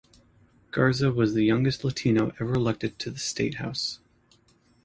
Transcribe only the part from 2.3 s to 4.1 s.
ever elected to the state house.